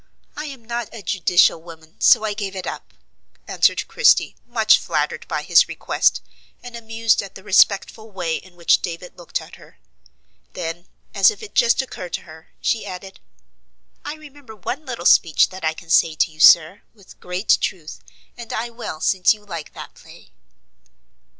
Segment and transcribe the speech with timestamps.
[0.35, 2.91] I am not a judicial woman, so I gave it up,"
[3.47, 6.21] answered Christie, much flattered by his request,
[6.63, 9.77] and amused at the respectful way in which David looked at her.
[10.53, 13.19] Then, as if it just occurred to her, she added,
[14.03, 17.99] "I remember one little speech that I can say to you, sir, with great truth,
[18.35, 20.31] and I will, since you like that play."